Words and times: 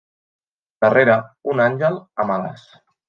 Darrere, 0.85 1.17
un 1.53 1.61
àngel 1.67 2.01
amb 2.25 2.35
ales. 2.39 2.65